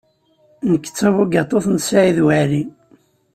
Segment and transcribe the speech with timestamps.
[0.71, 2.63] Nekk d tabugaṭut n Saɛid Waɛli.